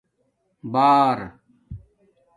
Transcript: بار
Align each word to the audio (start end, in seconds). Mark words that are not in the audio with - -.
بار 0.71 1.17